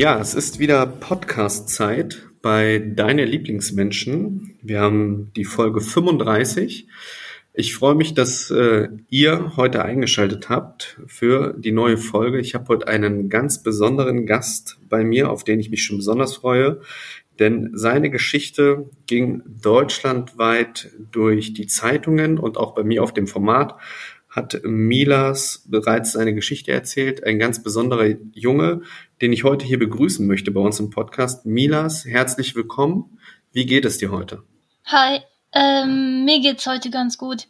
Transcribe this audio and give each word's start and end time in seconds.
Ja, 0.00 0.18
es 0.18 0.32
ist 0.32 0.58
wieder 0.58 0.86
Podcast-Zeit 0.86 2.30
bei 2.40 2.78
Deine 2.78 3.26
Lieblingsmenschen. 3.26 4.56
Wir 4.62 4.80
haben 4.80 5.30
die 5.36 5.44
Folge 5.44 5.82
35. 5.82 6.88
Ich 7.52 7.74
freue 7.74 7.94
mich, 7.94 8.14
dass 8.14 8.50
äh, 8.50 8.88
ihr 9.10 9.58
heute 9.58 9.84
eingeschaltet 9.84 10.48
habt 10.48 10.98
für 11.06 11.52
die 11.52 11.72
neue 11.72 11.98
Folge. 11.98 12.40
Ich 12.40 12.54
habe 12.54 12.68
heute 12.68 12.88
einen 12.88 13.28
ganz 13.28 13.62
besonderen 13.62 14.24
Gast 14.24 14.78
bei 14.88 15.04
mir, 15.04 15.30
auf 15.30 15.44
den 15.44 15.60
ich 15.60 15.68
mich 15.68 15.84
schon 15.84 15.98
besonders 15.98 16.36
freue, 16.36 16.80
denn 17.38 17.72
seine 17.74 18.08
Geschichte 18.08 18.88
ging 19.06 19.42
deutschlandweit 19.44 20.92
durch 21.12 21.52
die 21.52 21.66
Zeitungen 21.66 22.38
und 22.38 22.56
auch 22.56 22.74
bei 22.74 22.84
mir 22.84 23.02
auf 23.02 23.12
dem 23.12 23.26
Format 23.26 23.74
hat 24.30 24.60
Milas 24.62 25.64
bereits 25.68 26.12
seine 26.12 26.34
Geschichte 26.34 26.70
erzählt. 26.70 27.24
Ein 27.24 27.40
ganz 27.40 27.62
besonderer 27.62 28.14
Junge, 28.32 28.82
den 29.20 29.32
ich 29.32 29.44
heute 29.44 29.66
hier 29.66 29.78
begrüßen 29.78 30.26
möchte 30.26 30.50
bei 30.50 30.60
uns 30.60 30.80
im 30.80 30.90
Podcast. 30.90 31.44
Milas, 31.44 32.06
herzlich 32.06 32.54
willkommen. 32.54 33.18
Wie 33.52 33.66
geht 33.66 33.84
es 33.84 33.98
dir 33.98 34.10
heute? 34.10 34.42
Hi, 34.86 35.20
ähm, 35.52 36.24
mir 36.24 36.40
geht's 36.40 36.66
heute 36.66 36.90
ganz 36.90 37.18
gut. 37.18 37.46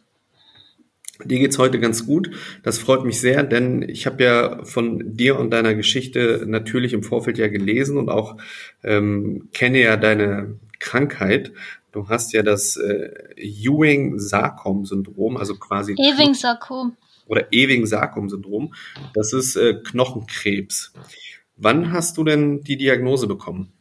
Dir 1.23 1.39
geht's 1.39 1.59
heute 1.59 1.79
ganz 1.79 2.05
gut. 2.05 2.31
Das 2.63 2.79
freut 2.79 3.05
mich 3.05 3.21
sehr, 3.21 3.43
denn 3.43 3.87
ich 3.87 4.05
habe 4.05 4.23
ja 4.23 4.65
von 4.65 5.15
dir 5.15 5.39
und 5.39 5.51
deiner 5.51 5.75
Geschichte 5.75 6.43
natürlich 6.45 6.93
im 6.93 7.03
Vorfeld 7.03 7.37
ja 7.37 7.47
gelesen 7.47 7.97
und 7.97 8.09
auch 8.09 8.37
ähm, 8.83 9.49
kenne 9.53 9.81
ja 9.81 9.97
deine 9.97 10.59
Krankheit. 10.79 11.53
Du 11.91 12.09
hast 12.09 12.33
ja 12.33 12.41
das 12.41 12.75
äh, 12.75 13.11
Ewing-Sarkom-Syndrom, 13.37 15.37
also 15.37 15.55
quasi 15.55 15.93
Ewing-Sarkom 15.93 16.97
oder 17.27 17.47
Ewing-Sarkom-Syndrom. 17.51 18.73
Das 19.13 19.31
ist 19.31 19.55
äh, 19.55 19.75
Knochenkrebs. 19.75 20.91
Wann 21.55 21.91
hast 21.91 22.17
du 22.17 22.23
denn 22.23 22.63
die 22.63 22.77
Diagnose 22.77 23.27
bekommen? 23.27 23.71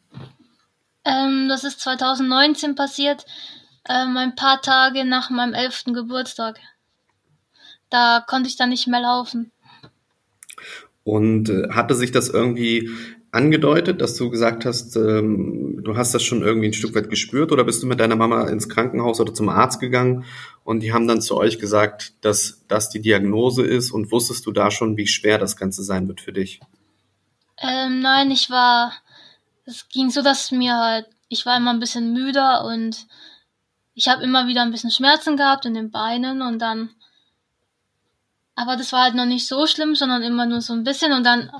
Ähm, 1.04 1.48
das 1.48 1.64
ist 1.64 1.80
2019 1.80 2.74
passiert, 2.74 3.24
ähm, 3.88 4.16
ein 4.16 4.34
paar 4.34 4.60
Tage 4.60 5.04
nach 5.04 5.30
meinem 5.30 5.54
elften 5.54 5.94
Geburtstag. 5.94 6.58
Da 7.88 8.24
konnte 8.26 8.48
ich 8.48 8.56
dann 8.56 8.70
nicht 8.70 8.86
mehr 8.86 9.00
laufen. 9.00 9.50
Und 11.02 11.48
äh, 11.48 11.70
hatte 11.70 11.94
sich 11.94 12.12
das 12.12 12.28
irgendwie 12.28 12.90
angedeutet, 13.32 14.00
dass 14.00 14.16
du 14.16 14.28
gesagt 14.28 14.64
hast, 14.64 14.96
ähm, 14.96 15.80
du 15.82 15.96
hast 15.96 16.14
das 16.14 16.22
schon 16.22 16.42
irgendwie 16.42 16.68
ein 16.68 16.72
Stück 16.72 16.94
weit 16.94 17.10
gespürt 17.10 17.52
oder 17.52 17.64
bist 17.64 17.82
du 17.82 17.86
mit 17.86 18.00
deiner 18.00 18.16
Mama 18.16 18.48
ins 18.48 18.68
Krankenhaus 18.68 19.20
oder 19.20 19.32
zum 19.32 19.48
Arzt 19.48 19.80
gegangen 19.80 20.24
und 20.64 20.82
die 20.82 20.92
haben 20.92 21.06
dann 21.06 21.20
zu 21.20 21.36
euch 21.36 21.58
gesagt, 21.58 22.14
dass 22.22 22.64
das 22.68 22.90
die 22.90 23.00
Diagnose 23.00 23.64
ist 23.64 23.92
und 23.92 24.10
wusstest 24.10 24.46
du 24.46 24.52
da 24.52 24.70
schon, 24.70 24.96
wie 24.96 25.06
schwer 25.06 25.38
das 25.38 25.56
Ganze 25.56 25.84
sein 25.84 26.08
wird 26.08 26.20
für 26.20 26.32
dich? 26.32 26.60
Ähm, 27.60 28.00
nein, 28.00 28.30
ich 28.30 28.48
war, 28.48 28.94
es 29.66 29.88
ging 29.88 30.10
so, 30.10 30.22
dass 30.22 30.50
mir 30.50 30.76
halt, 30.76 31.06
ich 31.28 31.44
war 31.44 31.56
immer 31.56 31.72
ein 31.72 31.80
bisschen 31.80 32.12
müder 32.12 32.64
und 32.64 33.06
ich 33.94 34.08
habe 34.08 34.22
immer 34.22 34.46
wieder 34.46 34.62
ein 34.62 34.70
bisschen 34.70 34.90
Schmerzen 34.90 35.36
gehabt 35.36 35.66
in 35.66 35.74
den 35.74 35.90
Beinen 35.90 36.40
und 36.40 36.58
dann, 36.58 36.90
aber 38.54 38.76
das 38.76 38.92
war 38.92 39.02
halt 39.02 39.14
noch 39.14 39.26
nicht 39.26 39.46
so 39.46 39.66
schlimm, 39.66 39.94
sondern 39.94 40.22
immer 40.22 40.46
nur 40.46 40.62
so 40.62 40.72
ein 40.72 40.84
bisschen 40.84 41.12
und 41.12 41.24
dann, 41.24 41.52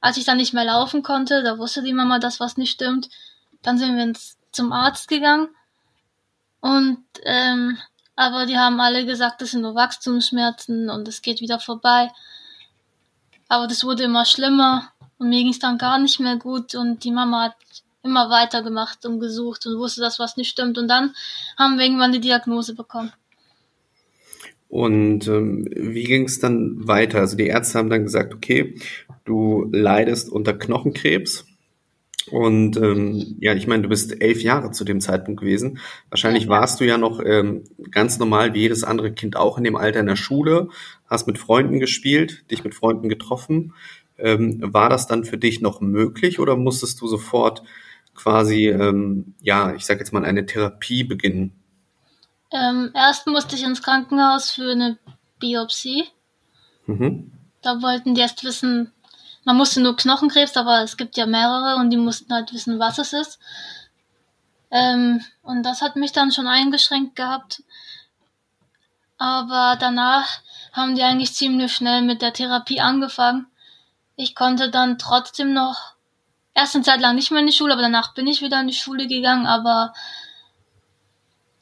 als 0.00 0.16
ich 0.16 0.24
dann 0.24 0.38
nicht 0.38 0.54
mehr 0.54 0.64
laufen 0.64 1.04
konnte, 1.04 1.44
da 1.44 1.56
wusste 1.56 1.82
die 1.82 1.92
Mama, 1.92 2.18
dass 2.18 2.40
was 2.40 2.56
nicht 2.56 2.72
stimmt, 2.72 3.08
dann 3.62 3.78
sind 3.78 3.96
wir 3.96 4.02
ins, 4.02 4.36
zum 4.50 4.72
Arzt 4.72 5.06
gegangen 5.06 5.48
und, 6.60 7.04
ähm, 7.24 7.78
aber 8.16 8.46
die 8.46 8.58
haben 8.58 8.80
alle 8.80 9.06
gesagt, 9.06 9.40
das 9.40 9.52
sind 9.52 9.62
nur 9.62 9.76
Wachstumsschmerzen 9.76 10.90
und 10.90 11.06
es 11.06 11.22
geht 11.22 11.40
wieder 11.40 11.60
vorbei. 11.60 12.10
Aber 13.48 13.66
das 13.66 13.84
wurde 13.84 14.04
immer 14.04 14.24
schlimmer 14.24 14.90
und 15.18 15.28
mir 15.28 15.42
ging 15.42 15.52
es 15.52 15.58
dann 15.58 15.78
gar 15.78 15.98
nicht 15.98 16.20
mehr 16.20 16.36
gut 16.36 16.74
und 16.74 17.04
die 17.04 17.12
Mama 17.12 17.44
hat 17.44 17.56
immer 18.04 18.30
weitergemacht 18.30 19.04
und 19.06 19.18
gesucht 19.18 19.66
und 19.66 19.78
wusste, 19.78 20.00
dass 20.00 20.18
was 20.18 20.36
nicht 20.36 20.50
stimmt. 20.50 20.78
Und 20.78 20.88
dann 20.88 21.14
haben 21.56 21.78
wir 21.78 21.84
irgendwann 21.84 22.12
die 22.12 22.20
Diagnose 22.20 22.74
bekommen. 22.74 23.12
Und 24.68 25.26
ähm, 25.28 25.68
wie 25.70 26.04
ging 26.04 26.24
es 26.24 26.40
dann 26.40 26.86
weiter? 26.86 27.20
Also 27.20 27.36
die 27.36 27.46
Ärzte 27.46 27.78
haben 27.78 27.90
dann 27.90 28.02
gesagt, 28.02 28.34
okay, 28.34 28.78
du 29.24 29.68
leidest 29.72 30.28
unter 30.28 30.52
Knochenkrebs. 30.52 31.46
Und 32.30 32.76
ähm, 32.78 33.36
ja, 33.38 33.54
ich 33.54 33.66
meine, 33.66 33.82
du 33.82 33.88
bist 33.88 34.20
elf 34.20 34.42
Jahre 34.42 34.70
zu 34.70 34.84
dem 34.84 35.00
Zeitpunkt 35.00 35.40
gewesen. 35.40 35.78
Wahrscheinlich 36.08 36.48
warst 36.48 36.80
du 36.80 36.84
ja 36.84 36.98
noch 36.98 37.20
ähm, 37.24 37.64
ganz 37.90 38.18
normal 38.18 38.54
wie 38.54 38.60
jedes 38.60 38.82
andere 38.82 39.12
Kind 39.12 39.36
auch 39.36 39.58
in 39.58 39.64
dem 39.64 39.76
Alter 39.76 40.00
in 40.00 40.06
der 40.06 40.16
Schule, 40.16 40.68
hast 41.06 41.26
mit 41.26 41.38
Freunden 41.38 41.80
gespielt, 41.80 42.50
dich 42.50 42.64
mit 42.64 42.74
Freunden 42.74 43.08
getroffen. 43.08 43.74
Ähm, 44.16 44.60
war 44.72 44.88
das 44.88 45.06
dann 45.06 45.24
für 45.24 45.38
dich 45.38 45.60
noch 45.60 45.80
möglich 45.80 46.38
oder 46.38 46.56
musstest 46.56 47.00
du 47.00 47.08
sofort 47.08 47.62
quasi, 48.14 48.68
ähm, 48.68 49.34
ja, 49.40 49.74
ich 49.74 49.84
sag 49.84 49.98
jetzt 49.98 50.12
mal, 50.12 50.24
eine 50.24 50.46
Therapie 50.46 51.04
beginnen? 51.04 51.52
Ähm, 52.52 52.90
erst 52.94 53.26
musste 53.26 53.56
ich 53.56 53.64
ins 53.64 53.82
Krankenhaus 53.82 54.50
für 54.50 54.70
eine 54.70 54.98
Biopsie. 55.40 56.04
Mhm. 56.86 57.32
Da 57.62 57.82
wollten 57.82 58.14
die 58.14 58.20
erst 58.20 58.44
wissen, 58.44 58.92
man 59.44 59.56
musste 59.56 59.80
nur 59.80 59.96
Knochenkrebs, 59.96 60.56
aber 60.56 60.82
es 60.82 60.96
gibt 60.96 61.16
ja 61.16 61.26
mehrere 61.26 61.76
und 61.76 61.90
die 61.90 61.96
mussten 61.96 62.32
halt 62.32 62.52
wissen, 62.52 62.78
was 62.78 62.98
es 62.98 63.12
ist. 63.12 63.38
Ähm, 64.70 65.20
und 65.42 65.64
das 65.64 65.82
hat 65.82 65.96
mich 65.96 66.12
dann 66.12 66.32
schon 66.32 66.46
eingeschränkt 66.46 67.16
gehabt. 67.16 67.62
Aber 69.18 69.76
danach 69.78 70.40
haben 70.72 70.94
die 70.94 71.02
eigentlich 71.02 71.34
ziemlich 71.34 71.72
schnell 71.72 72.02
mit 72.02 72.22
der 72.22 72.32
Therapie 72.32 72.80
angefangen 72.80 73.46
ich 74.16 74.34
konnte 74.34 74.70
dann 74.70 74.98
trotzdem 74.98 75.52
noch 75.52 75.94
erst 76.54 76.74
eine 76.74 76.84
Zeit 76.84 77.00
lang 77.00 77.16
nicht 77.16 77.30
mehr 77.30 77.40
in 77.40 77.46
die 77.46 77.52
Schule, 77.52 77.72
aber 77.72 77.82
danach 77.82 78.14
bin 78.14 78.26
ich 78.26 78.42
wieder 78.42 78.60
in 78.60 78.68
die 78.68 78.74
Schule 78.74 79.06
gegangen, 79.06 79.46
aber 79.46 79.92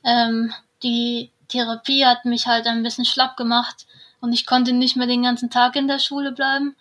ähm, 0.04 0.52
die 0.82 1.30
Therapie 1.48 2.04
hat 2.04 2.24
mich 2.24 2.46
halt 2.46 2.66
ein 2.66 2.82
bisschen 2.82 3.04
schlapp 3.04 3.36
gemacht 3.36 3.86
und 4.20 4.32
ich 4.32 4.46
konnte 4.46 4.72
nicht 4.72 4.96
mehr 4.96 5.06
den 5.06 5.22
ganzen 5.22 5.50
Tag 5.50 5.76
in 5.76 5.88
der 5.88 5.98
Schule 5.98 6.32
bleiben. 6.32 6.76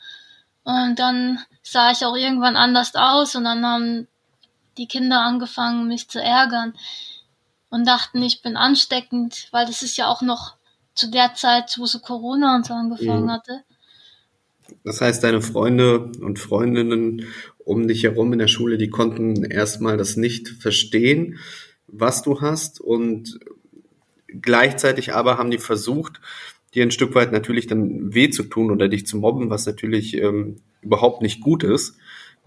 Und 0.64 1.00
dann 1.00 1.40
sah 1.64 1.92
ich 1.92 2.06
auch 2.06 2.16
irgendwann 2.16 2.56
anders 2.56 2.96
aus 2.96 3.36
und 3.36 3.46
dann 3.46 3.66
haben 3.66 4.08
die 4.78 4.88
Kinder 4.88 5.22
angefangen, 5.22 5.88
mich 5.88 6.10
zu 6.10 6.22
ärgern 6.22 6.74
und 7.70 7.88
dachten, 7.88 8.22
ich 8.22 8.42
bin 8.42 8.58
ansteckend, 8.58 9.48
weil 9.52 9.66
das 9.66 9.82
ist 9.82 9.98
ja 9.98 10.08
auch 10.08 10.22
noch 10.22 10.56
zu 10.94 11.10
der 11.10 11.34
Zeit, 11.34 11.78
wo 11.78 11.86
so 11.86 12.00
Corona 12.00 12.56
und 12.56 12.66
so 12.66 12.74
angefangen 12.74 13.26
mhm. 13.26 13.32
hatte. 13.32 13.64
Das 14.84 15.02
heißt, 15.02 15.24
deine 15.24 15.42
Freunde 15.42 16.12
und 16.22 16.40
Freundinnen 16.40 17.26
um 17.64 17.88
dich 17.88 18.04
herum 18.04 18.34
in 18.34 18.40
der 18.40 18.48
Schule, 18.48 18.78
die 18.78 18.90
konnten 18.90 19.44
erstmal 19.44 19.98
das 19.98 20.18
nicht 20.18 20.50
verstehen, 20.50 21.38
was 21.88 22.22
du 22.24 22.42
hast 22.42 22.82
und 22.82 23.40
gleichzeitig 24.28 25.14
aber 25.14 25.38
haben 25.38 25.52
die 25.52 25.58
versucht, 25.58 26.22
dir 26.74 26.84
ein 26.84 26.92
Stück 26.92 27.16
weit 27.16 27.32
natürlich 27.32 27.68
dann 27.68 28.14
weh 28.14 28.30
zu 28.30 28.44
tun 28.44 28.72
oder 28.72 28.88
dich 28.88 29.06
zu 29.06 29.18
mobben, 29.18 29.50
was 29.50 29.66
natürlich 29.66 30.18
ähm, 30.18 30.58
überhaupt 30.82 31.22
nicht 31.22 31.42
gut 31.42 31.64
ist 31.64 31.98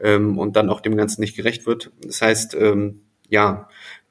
ähm, 0.01 0.39
und 0.39 0.57
dann 0.57 0.71
auch 0.71 0.81
dem 0.81 0.97
Ganzen 0.97 1.21
nicht 1.21 1.37
gerecht 1.37 1.67
wird. 1.67 1.93
Das 2.03 2.23
heißt, 2.23 2.55
ähm, 2.55 3.03
ja, 3.29 3.69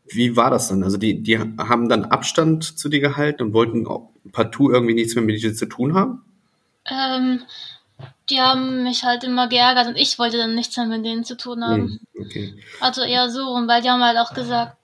wie 0.07 0.35
war 0.35 0.49
das 0.49 0.67
dann? 0.67 0.83
Also 0.83 0.97
die, 0.97 1.21
die 1.21 1.39
haben 1.39 1.89
dann 1.89 2.05
Abstand 2.05 2.63
zu 2.63 2.89
dir 2.89 2.99
gehalten 2.99 3.41
und 3.43 3.53
wollten 3.53 3.87
partout 4.31 4.71
irgendwie 4.71 4.93
nichts 4.93 5.15
mehr 5.15 5.23
mit 5.23 5.41
dir 5.41 5.53
zu 5.53 5.65
tun 5.65 5.93
haben? 5.95 6.21
Ähm, 6.85 7.39
die 8.29 8.39
haben 8.39 8.83
mich 8.83 9.03
halt 9.03 9.23
immer 9.23 9.47
geärgert 9.47 9.87
und 9.87 9.95
ich 9.97 10.17
wollte 10.19 10.37
dann 10.37 10.55
nichts 10.55 10.77
mehr 10.77 10.85
mit 10.85 11.05
denen 11.05 11.23
zu 11.23 11.35
tun 11.35 11.63
haben. 11.63 11.99
Hm, 12.13 12.25
okay. 12.25 12.53
Also 12.79 13.01
eher 13.01 13.29
so 13.29 13.43
rum, 13.45 13.67
weil 13.67 13.81
die 13.81 13.89
haben 13.89 14.03
halt 14.03 14.17
auch 14.17 14.33
gesagt, 14.33 14.77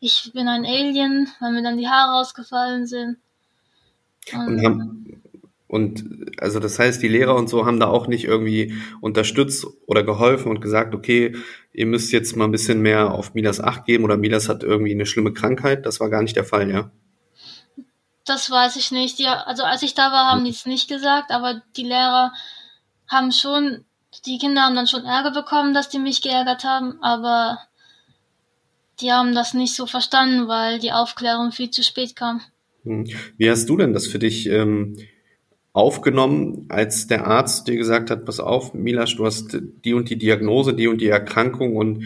ich 0.00 0.30
bin 0.34 0.48
ein 0.48 0.64
Alien, 0.64 1.28
weil 1.40 1.52
mir 1.52 1.62
dann 1.62 1.78
die 1.78 1.88
Haare 1.88 2.20
ausgefallen 2.20 2.86
sind. 2.86 3.18
Und, 4.32 4.46
und, 4.46 4.64
haben, 4.64 5.22
und 5.68 6.26
also 6.38 6.60
das 6.60 6.78
heißt, 6.78 7.02
die 7.02 7.08
Lehrer 7.08 7.34
und 7.34 7.48
so 7.48 7.66
haben 7.66 7.80
da 7.80 7.86
auch 7.88 8.06
nicht 8.06 8.24
irgendwie 8.24 8.74
unterstützt 9.00 9.66
oder 9.86 10.02
geholfen 10.02 10.50
und 10.50 10.60
gesagt, 10.60 10.94
okay, 10.94 11.36
ihr 11.72 11.86
müsst 11.86 12.12
jetzt 12.12 12.36
mal 12.36 12.44
ein 12.44 12.52
bisschen 12.52 12.80
mehr 12.82 13.12
auf 13.12 13.34
Milas 13.34 13.60
Acht 13.60 13.84
geben 13.84 14.04
oder 14.04 14.16
Milas 14.16 14.48
hat 14.48 14.62
irgendwie 14.62 14.92
eine 14.92 15.06
schlimme 15.06 15.32
Krankheit. 15.32 15.86
Das 15.86 16.00
war 16.00 16.08
gar 16.08 16.22
nicht 16.22 16.36
der 16.36 16.44
Fall, 16.44 16.70
ja? 16.70 16.90
Das 18.24 18.50
weiß 18.50 18.76
ich 18.76 18.90
nicht. 18.90 19.18
Ja, 19.20 19.42
also 19.42 19.62
als 19.62 19.82
ich 19.82 19.94
da 19.94 20.10
war, 20.10 20.30
haben 20.30 20.44
die 20.44 20.50
es 20.50 20.66
nicht 20.66 20.88
gesagt, 20.88 21.30
aber 21.30 21.62
die 21.76 21.84
Lehrer 21.84 22.32
haben 23.08 23.32
schon, 23.32 23.84
die 24.24 24.38
Kinder 24.38 24.62
haben 24.62 24.76
dann 24.76 24.86
schon 24.86 25.04
Ärger 25.04 25.30
bekommen, 25.30 25.74
dass 25.74 25.88
die 25.88 25.98
mich 25.98 26.22
geärgert 26.22 26.64
haben, 26.64 27.02
aber 27.02 27.58
die 29.00 29.12
haben 29.12 29.34
das 29.34 29.54
nicht 29.54 29.74
so 29.74 29.86
verstanden, 29.86 30.48
weil 30.48 30.78
die 30.78 30.92
Aufklärung 30.92 31.52
viel 31.52 31.70
zu 31.70 31.82
spät 31.82 32.16
kam. 32.16 32.40
Hm. 32.84 33.06
Wie 33.36 33.50
hast 33.50 33.66
du 33.68 33.76
denn 33.76 33.92
das 33.92 34.06
für 34.06 34.18
dich 34.18 34.48
ähm, 34.48 34.96
aufgenommen, 35.72 36.66
als 36.70 37.06
der 37.06 37.26
Arzt 37.26 37.68
dir 37.68 37.76
gesagt 37.76 38.10
hat, 38.10 38.24
pass 38.24 38.40
auf, 38.40 38.72
Milas, 38.72 39.14
du 39.16 39.26
hast 39.26 39.58
die 39.84 39.92
und 39.92 40.08
die 40.08 40.16
Diagnose, 40.16 40.72
die 40.72 40.88
und 40.88 41.00
die 41.00 41.08
Erkrankung 41.08 41.76
und 41.76 42.04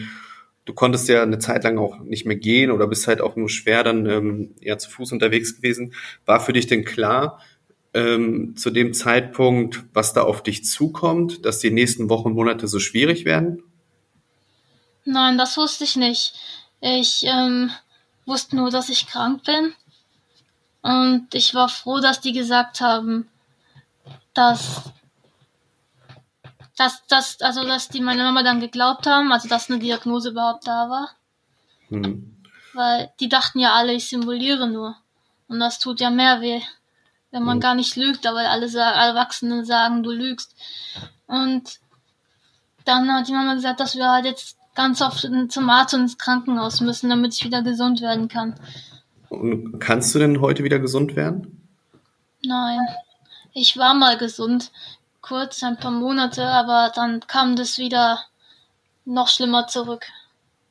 du 0.65 0.73
konntest 0.73 1.07
ja 1.07 1.23
eine 1.23 1.39
Zeit 1.39 1.63
lang 1.63 1.77
auch 1.77 1.99
nicht 2.01 2.25
mehr 2.25 2.35
gehen 2.35 2.71
oder 2.71 2.87
bist 2.87 3.07
halt 3.07 3.21
auch 3.21 3.35
nur 3.35 3.49
schwer 3.49 3.83
dann 3.83 4.05
ähm, 4.07 4.55
ja 4.59 4.77
zu 4.77 4.89
Fuß 4.89 5.13
unterwegs 5.13 5.55
gewesen. 5.55 5.93
War 6.25 6.39
für 6.39 6.53
dich 6.53 6.67
denn 6.67 6.83
klar, 6.83 7.39
ähm, 7.93 8.55
zu 8.55 8.69
dem 8.69 8.93
Zeitpunkt, 8.93 9.83
was 9.93 10.13
da 10.13 10.23
auf 10.23 10.43
dich 10.43 10.65
zukommt, 10.65 11.45
dass 11.45 11.59
die 11.59 11.71
nächsten 11.71 12.09
Wochen, 12.09 12.31
Monate 12.31 12.67
so 12.67 12.79
schwierig 12.79 13.25
werden? 13.25 13.63
Nein, 15.03 15.37
das 15.37 15.57
wusste 15.57 15.83
ich 15.83 15.95
nicht. 15.95 16.33
Ich 16.79 17.23
ähm, 17.23 17.71
wusste 18.25 18.55
nur, 18.55 18.69
dass 18.69 18.89
ich 18.89 19.07
krank 19.07 19.43
bin. 19.43 19.73
Und 20.81 21.33
ich 21.33 21.53
war 21.53 21.69
froh, 21.69 21.99
dass 21.99 22.21
die 22.21 22.33
gesagt 22.33 22.81
haben, 22.81 23.29
dass, 24.33 24.91
dass, 26.77 27.05
dass, 27.07 27.41
also, 27.41 27.63
dass 27.65 27.89
die 27.89 28.01
meine 28.01 28.23
Mama 28.23 28.41
dann 28.41 28.59
geglaubt 28.59 29.05
haben, 29.05 29.31
also, 29.31 29.47
dass 29.47 29.69
eine 29.69 29.79
Diagnose 29.79 30.29
überhaupt 30.29 30.65
da 30.65 30.89
war. 30.89 31.09
Hm. 31.89 32.37
Weil 32.73 33.11
die 33.19 33.29
dachten 33.29 33.59
ja 33.59 33.73
alle, 33.73 33.93
ich 33.93 34.07
simuliere 34.07 34.67
nur. 34.67 34.95
Und 35.47 35.59
das 35.59 35.79
tut 35.79 35.99
ja 35.99 36.09
mehr 36.09 36.41
weh, 36.41 36.61
wenn 37.31 37.43
man 37.43 37.55
hm. 37.55 37.61
gar 37.61 37.75
nicht 37.75 37.95
lügt, 37.95 38.27
aber 38.27 38.39
alle 38.39 38.67
Erwachsenen 38.67 39.65
sagen, 39.65 40.03
du 40.03 40.11
lügst. 40.11 40.55
Und 41.27 41.79
dann 42.85 43.11
hat 43.11 43.27
die 43.27 43.33
Mama 43.33 43.55
gesagt, 43.55 43.79
dass 43.79 43.95
wir 43.95 44.09
halt 44.09 44.25
jetzt 44.25 44.57
ganz 44.75 45.01
oft 45.01 45.27
zum 45.49 45.69
Arzt 45.69 45.93
und 45.93 46.01
ins 46.01 46.17
Krankenhaus 46.17 46.81
müssen, 46.81 47.09
damit 47.09 47.33
ich 47.33 47.43
wieder 47.43 47.61
gesund 47.61 48.01
werden 48.01 48.27
kann. 48.27 48.55
Und 49.29 49.79
kannst 49.79 50.13
du 50.13 50.19
denn 50.19 50.41
heute 50.41 50.63
wieder 50.63 50.79
gesund 50.79 51.15
werden? 51.15 51.67
Nein. 52.43 52.79
Ich 53.53 53.77
war 53.77 53.93
mal 53.93 54.17
gesund, 54.17 54.71
kurz 55.21 55.63
ein 55.63 55.77
paar 55.77 55.91
Monate, 55.91 56.45
aber 56.45 56.91
dann 56.95 57.21
kam 57.27 57.55
das 57.55 57.77
wieder 57.77 58.19
noch 59.05 59.27
schlimmer 59.27 59.67
zurück. 59.67 60.05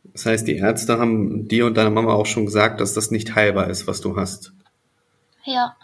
Das 0.05 0.27
heißt, 0.27 0.49
die 0.49 0.57
Ärzte 0.57 0.99
haben 0.99 1.47
dir 1.47 1.67
und 1.67 1.75
deiner 1.77 1.91
Mama 1.91 2.15
auch 2.15 2.27
schon 2.27 2.47
gesagt, 2.47 2.81
dass 2.81 2.95
das 2.95 3.11
nicht 3.11 3.35
heilbar 3.35 3.69
ist, 3.69 3.87
was 3.87 4.01
du 4.01 4.17
hast. 4.17 4.53
Ja. 5.45 5.77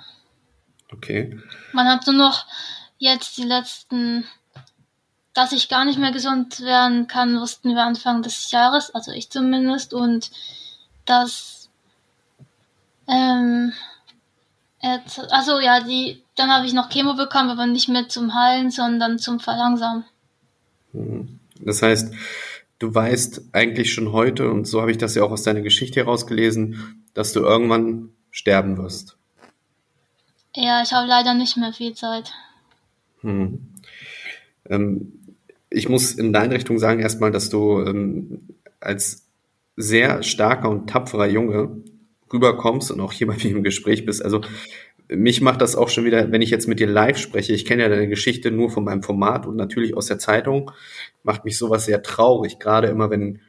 Okay. 0.93 1.41
Man 1.73 1.89
hat 1.89 2.07
nur 2.07 2.17
noch 2.17 2.47
jetzt 2.99 3.37
die 3.37 3.45
letzten 3.45 4.25
dass 5.37 5.53
ich 5.53 5.69
gar 5.69 5.85
nicht 5.85 5.99
mehr 5.99 6.13
gesund 6.13 6.61
werden 6.61 7.09
kann, 7.09 7.39
wussten 7.39 7.75
wir 7.75 7.83
Anfang 7.83 8.23
des 8.23 8.51
Jahres, 8.51 8.95
also 8.95 9.13
ich 9.13 9.29
zumindest, 9.29 9.93
und 9.93 10.31
dass 11.05 11.69
ähm, 13.07 13.73
also 15.31 15.61
ja, 15.61 15.83
die, 15.83 16.23
dann 16.37 16.51
habe 16.51 16.67
ich 16.67 16.73
noch 16.73 16.89
Chemo 16.89 17.15
bekommen, 17.17 17.51
aber 17.51 17.67
nicht 17.67 17.89
mehr 17.89 18.09
zum 18.09 18.35
Heilen, 18.35 18.71
sondern 18.71 19.19
zum 19.19 19.39
Verlangsamen. 19.39 20.05
Mhm. 20.93 21.41
Das 21.61 21.83
heißt, 21.83 22.15
du 22.79 22.95
weißt 22.95 23.51
eigentlich 23.53 23.93
schon 23.93 24.13
heute, 24.13 24.51
und 24.51 24.67
so 24.67 24.81
habe 24.81 24.91
ich 24.91 24.99
das 24.99 25.15
ja 25.15 25.23
auch 25.23 25.31
aus 25.33 25.43
deiner 25.43 25.63
Geschichte 25.63 26.01
herausgelesen, 26.01 27.05
dass 27.13 27.35
du 27.35 27.41
irgendwann 27.41 28.11
sterben 28.31 28.79
wirst. 28.79 29.16
Ja, 30.57 30.83
ich 30.83 30.93
habe 30.93 31.07
leider 31.07 31.35
nicht 31.35 31.57
mehr 31.59 31.73
viel 31.73 31.95
Zeit. 31.95 32.33
Hm. 33.21 33.75
Ähm, 34.69 35.13
ich 35.69 35.89
muss 35.89 36.13
in 36.13 36.33
deine 36.33 36.55
Richtung 36.55 36.79
sagen 36.79 37.01
erstmal, 37.01 37.31
dass 37.31 37.51
du 37.51 37.83
ähm, 37.83 38.41
als 38.81 39.27
sehr 39.77 40.23
starker 40.23 40.71
und 40.71 40.89
tapferer 40.89 41.27
Junge 41.27 41.83
rüberkommst 42.33 42.91
und 42.91 43.01
auch 43.01 43.13
hier 43.13 43.27
bei 43.27 43.37
mir 43.37 43.51
im 43.51 43.63
Gespräch 43.63 44.07
bist. 44.07 44.25
Also 44.25 44.41
mich 45.09 45.43
macht 45.43 45.61
das 45.61 45.77
auch 45.77 45.91
schon 45.91 46.05
wieder, 46.07 46.33
wenn 46.33 46.43
ich 46.43 46.51
jetzt 46.51 46.67
mit 46.67 46.81
dir 46.81 46.89
live 46.89 47.19
spreche, 47.19 47.53
ich 47.53 47.67
kenne 47.67 47.83
ja 47.83 47.89
deine 47.89 48.09
Geschichte 48.09 48.51
nur 48.51 48.71
von 48.71 48.85
meinem 48.85 49.03
Format 49.03 49.47
und 49.47 49.57
natürlich 49.57 49.95
aus 49.97 50.07
der 50.07 50.19
Zeitung, 50.19 50.71
macht 51.23 51.45
mich 51.45 51.59
sowas 51.59 51.85
sehr 51.85 52.03
traurig, 52.03 52.59
gerade 52.59 52.89
immer 52.89 53.11
wenn 53.11 53.41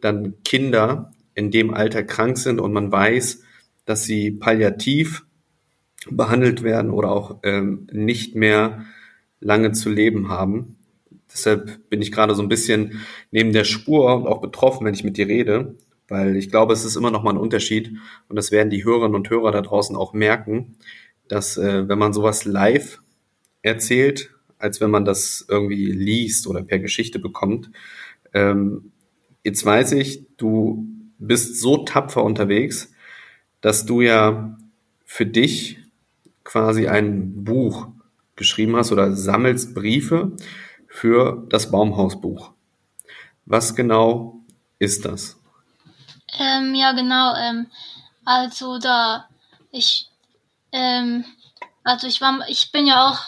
dann 0.00 0.34
Kinder 0.44 1.12
in 1.34 1.50
dem 1.50 1.72
Alter 1.72 2.02
krank 2.02 2.36
sind 2.36 2.60
und 2.60 2.72
man 2.72 2.90
weiß, 2.90 3.42
dass 3.84 4.04
sie 4.04 4.32
palliativ 4.32 5.25
behandelt 6.10 6.62
werden 6.62 6.90
oder 6.90 7.10
auch 7.10 7.38
ähm, 7.42 7.86
nicht 7.92 8.34
mehr 8.34 8.84
lange 9.40 9.72
zu 9.72 9.90
leben 9.90 10.28
haben. 10.28 10.76
Deshalb 11.32 11.90
bin 11.90 12.00
ich 12.02 12.12
gerade 12.12 12.34
so 12.34 12.42
ein 12.42 12.48
bisschen 12.48 13.00
neben 13.30 13.52
der 13.52 13.64
Spur 13.64 14.14
und 14.16 14.26
auch 14.26 14.40
betroffen, 14.40 14.86
wenn 14.86 14.94
ich 14.94 15.04
mit 15.04 15.16
dir 15.16 15.26
rede, 15.26 15.74
weil 16.08 16.36
ich 16.36 16.50
glaube, 16.50 16.72
es 16.72 16.84
ist 16.84 16.96
immer 16.96 17.10
noch 17.10 17.22
mal 17.22 17.30
ein 17.30 17.36
Unterschied 17.36 17.92
und 18.28 18.36
das 18.36 18.52
werden 18.52 18.70
die 18.70 18.84
Hörerinnen 18.84 19.16
und 19.16 19.28
Hörer 19.28 19.50
da 19.50 19.60
draußen 19.60 19.96
auch 19.96 20.12
merken, 20.12 20.76
dass 21.28 21.56
äh, 21.56 21.88
wenn 21.88 21.98
man 21.98 22.12
sowas 22.12 22.44
live 22.44 23.02
erzählt, 23.62 24.30
als 24.58 24.80
wenn 24.80 24.90
man 24.90 25.04
das 25.04 25.44
irgendwie 25.48 25.90
liest 25.92 26.46
oder 26.46 26.62
per 26.62 26.78
Geschichte 26.78 27.18
bekommt. 27.18 27.70
Ähm, 28.32 28.92
jetzt 29.44 29.64
weiß 29.64 29.92
ich, 29.92 30.24
du 30.36 30.86
bist 31.18 31.60
so 31.60 31.78
tapfer 31.78 32.22
unterwegs, 32.22 32.92
dass 33.60 33.86
du 33.86 34.00
ja 34.00 34.56
für 35.04 35.26
dich 35.26 35.78
quasi 36.46 36.88
ein 36.88 37.44
Buch 37.44 37.88
geschrieben 38.36 38.76
hast 38.76 38.92
oder 38.92 39.12
sammelst 39.12 39.74
Briefe 39.74 40.32
für 40.88 41.44
das 41.48 41.70
Baumhausbuch. 41.70 42.52
Was 43.44 43.74
genau 43.74 44.40
ist 44.78 45.04
das? 45.04 45.38
Ähm, 46.38 46.74
ja, 46.74 46.92
genau. 46.92 47.34
Ähm, 47.34 47.66
also 48.24 48.78
da 48.78 49.28
ich 49.70 50.08
ähm, 50.72 51.24
also 51.84 52.06
ich 52.06 52.20
war 52.20 52.40
ich 52.48 52.72
bin 52.72 52.86
ja 52.86 53.08
auch 53.08 53.20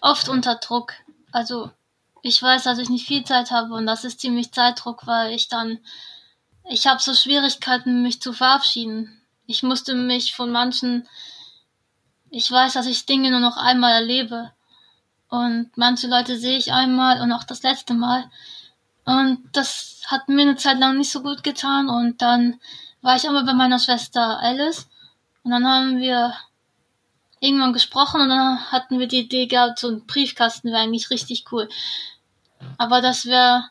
oft 0.00 0.28
unter 0.28 0.56
Druck. 0.56 0.94
Also 1.32 1.70
ich 2.22 2.42
weiß, 2.42 2.64
dass 2.64 2.78
ich 2.78 2.88
nicht 2.88 3.06
viel 3.06 3.24
Zeit 3.24 3.50
habe 3.50 3.74
und 3.74 3.86
das 3.86 4.04
ist 4.04 4.20
ziemlich 4.20 4.52
Zeitdruck, 4.52 5.06
weil 5.06 5.34
ich 5.34 5.48
dann 5.48 5.78
ich 6.68 6.86
habe 6.86 7.00
so 7.00 7.14
Schwierigkeiten, 7.14 8.02
mich 8.02 8.20
zu 8.20 8.32
verabschieden. 8.32 9.20
Ich 9.46 9.62
musste 9.62 9.94
mich 9.94 10.34
von 10.34 10.50
manchen 10.50 11.06
ich 12.36 12.50
weiß, 12.50 12.74
dass 12.74 12.86
ich 12.86 13.06
Dinge 13.06 13.30
nur 13.30 13.40
noch 13.40 13.56
einmal 13.56 13.92
erlebe 13.92 14.52
und 15.30 15.70
manche 15.76 16.06
Leute 16.06 16.38
sehe 16.38 16.58
ich 16.58 16.70
einmal 16.70 17.22
und 17.22 17.32
auch 17.32 17.44
das 17.44 17.62
letzte 17.62 17.94
Mal. 17.94 18.30
Und 19.06 19.48
das 19.52 20.02
hat 20.06 20.28
mir 20.28 20.42
eine 20.42 20.56
Zeit 20.56 20.78
lang 20.78 20.98
nicht 20.98 21.10
so 21.10 21.22
gut 21.22 21.42
getan. 21.42 21.88
Und 21.88 22.20
dann 22.20 22.60
war 23.00 23.16
ich 23.16 23.26
einmal 23.26 23.44
bei 23.44 23.54
meiner 23.54 23.78
Schwester 23.78 24.38
Alice. 24.38 24.86
Und 25.44 25.52
dann 25.52 25.66
haben 25.66 25.98
wir 25.98 26.34
irgendwann 27.40 27.72
gesprochen 27.72 28.20
und 28.20 28.28
dann 28.28 28.70
hatten 28.70 28.98
wir 28.98 29.08
die 29.08 29.20
Idee 29.20 29.46
gehabt, 29.46 29.78
so 29.78 29.88
ein 29.88 30.06
Briefkasten 30.06 30.68
wäre 30.68 30.82
eigentlich 30.82 31.08
richtig 31.08 31.46
cool. 31.52 31.70
Aber 32.76 33.00
das 33.00 33.24
wäre, 33.24 33.70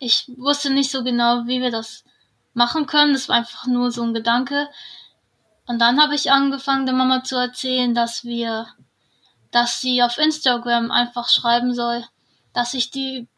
ich 0.00 0.28
wusste 0.36 0.70
nicht 0.70 0.90
so 0.90 1.04
genau, 1.04 1.46
wie 1.46 1.60
wir 1.60 1.70
das 1.70 2.02
machen 2.52 2.86
können. 2.86 3.12
Das 3.12 3.28
war 3.28 3.36
einfach 3.36 3.66
nur 3.66 3.92
so 3.92 4.02
ein 4.02 4.12
Gedanke. 4.12 4.68
Und 5.68 5.78
dann 5.78 6.00
habe 6.00 6.14
ich 6.16 6.32
angefangen, 6.32 6.86
der 6.86 6.94
Mama 6.94 7.22
zu 7.22 7.36
erzählen, 7.36 7.94
dass 7.94 8.24
wir 8.24 8.66
dass 9.50 9.80
sie 9.80 10.02
auf 10.02 10.18
Instagram 10.18 10.90
einfach 10.90 11.28
schreiben 11.28 11.74
soll, 11.74 12.04
dass 12.52 12.74
ich 12.74 12.90
die, 12.90 13.28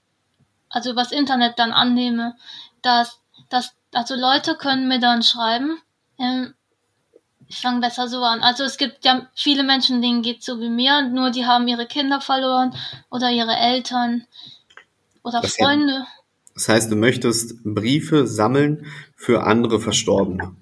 also 0.68 0.90
übers 0.90 1.12
Internet 1.12 1.58
dann 1.58 1.72
annehme, 1.72 2.36
dass, 2.82 3.20
dass, 3.48 3.72
also 3.92 4.14
Leute 4.14 4.56
können 4.56 4.88
mir 4.88 5.00
dann 5.00 5.22
schreiben, 5.22 5.78
ähm, 6.18 6.54
ich 7.46 7.60
fange 7.60 7.80
besser 7.80 8.08
so 8.08 8.22
an. 8.22 8.42
Also 8.42 8.62
es 8.62 8.76
gibt 8.76 9.04
ja 9.04 9.28
viele 9.34 9.64
Menschen, 9.64 10.00
denen 10.00 10.22
geht 10.22 10.44
so 10.44 10.60
wie 10.60 10.68
mir, 10.68 11.02
nur 11.02 11.30
die 11.30 11.46
haben 11.46 11.66
ihre 11.66 11.86
Kinder 11.86 12.20
verloren 12.20 12.74
oder 13.10 13.30
ihre 13.30 13.56
Eltern 13.56 14.24
oder 15.24 15.40
das 15.40 15.56
Freunde. 15.56 16.00
Heißt, 16.00 16.08
das 16.54 16.68
heißt, 16.68 16.92
du 16.92 16.96
möchtest 16.96 17.64
Briefe 17.64 18.26
sammeln 18.26 18.86
für 19.16 19.44
andere 19.44 19.80
Verstorbene. 19.80 20.54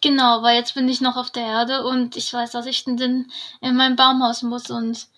Genau, 0.00 0.42
weil 0.42 0.56
jetzt 0.56 0.74
bin 0.74 0.88
ich 0.88 1.00
noch 1.00 1.16
auf 1.16 1.30
der 1.30 1.42
Erde 1.42 1.84
und 1.84 2.16
ich 2.16 2.32
weiß, 2.32 2.52
dass 2.52 2.66
ich 2.66 2.84
dann 2.84 3.26
in 3.60 3.76
mein 3.76 3.96
Baumhaus 3.96 4.42
muss 4.42 4.70
und 4.70 5.08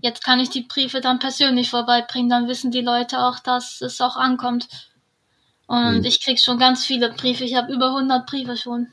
jetzt 0.00 0.24
kann 0.24 0.38
ich 0.38 0.50
die 0.50 0.62
Briefe 0.62 1.00
dann 1.00 1.18
persönlich 1.18 1.70
vorbeibringen, 1.70 2.30
dann 2.30 2.48
wissen 2.48 2.70
die 2.70 2.80
Leute 2.80 3.18
auch, 3.18 3.40
dass 3.40 3.80
es 3.80 4.00
auch 4.00 4.16
ankommt. 4.16 4.68
Und 5.66 5.96
hm. 5.96 6.04
ich 6.04 6.24
krieg 6.24 6.38
schon 6.38 6.58
ganz 6.58 6.86
viele 6.86 7.12
Briefe, 7.12 7.44
ich 7.44 7.56
habe 7.56 7.72
über 7.72 7.88
100 7.88 8.26
Briefe 8.26 8.56
schon. 8.56 8.88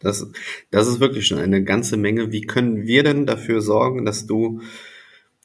Das, 0.00 0.26
das 0.70 0.86
ist 0.86 1.00
wirklich 1.00 1.26
schon 1.26 1.38
eine 1.38 1.64
ganze 1.64 1.96
Menge. 1.96 2.30
Wie 2.30 2.42
können 2.42 2.86
wir 2.86 3.04
denn 3.04 3.26
dafür 3.26 3.62
sorgen, 3.62 4.04
dass 4.04 4.26
du 4.26 4.60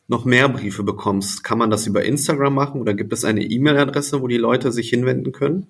noch 0.08 0.26
mehr 0.26 0.50
Briefe 0.50 0.84
bekommst? 0.84 1.46
Kann 1.46 1.60
man 1.60 1.70
das 1.70 1.88
über 1.88 2.04
Instagram 2.04 2.56
machen 2.56 2.82
oder 2.82 2.94
gibt 2.94 3.14
es 3.14 3.24
eine 3.24 3.44
E-Mail-Adresse, 3.44 4.22
wo 4.22 4.28
die 4.28 4.38
Leute 4.38 4.74
sich 4.74 4.90
hinwenden 4.90 5.32
können? 5.32 5.68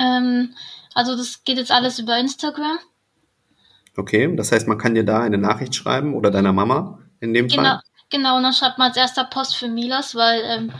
Ähm, 0.00 0.50
also 0.96 1.14
das 1.14 1.44
geht 1.44 1.58
jetzt 1.58 1.70
alles 1.70 1.98
über 1.98 2.16
Instagram. 2.16 2.78
Okay, 3.98 4.34
das 4.34 4.50
heißt, 4.50 4.66
man 4.66 4.78
kann 4.78 4.94
dir 4.94 5.04
da 5.04 5.20
eine 5.20 5.36
Nachricht 5.36 5.74
schreiben 5.74 6.14
oder 6.14 6.30
deiner 6.30 6.54
Mama 6.54 6.98
in 7.20 7.34
dem 7.34 7.48
genau, 7.48 7.62
Fall? 7.62 7.80
Genau, 8.08 8.36
und 8.38 8.44
dann 8.44 8.54
schreibt 8.54 8.78
man 8.78 8.88
als 8.88 8.96
erster 8.96 9.24
Post 9.24 9.56
für 9.56 9.68
Milas, 9.68 10.14
weil 10.14 10.40
ähm, 10.42 10.72